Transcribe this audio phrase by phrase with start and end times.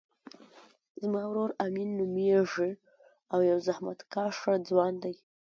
[1.01, 2.71] زما ورور امین نومیږی
[3.33, 5.15] او یو زحمت کښه ځوان دی